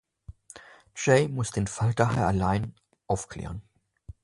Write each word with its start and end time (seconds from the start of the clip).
Jay 0.95 1.27
muss 1.27 1.51
den 1.51 1.67
Fall 1.67 1.93
daher 1.93 2.25
allein 2.25 2.73
aufklären. 3.05 3.61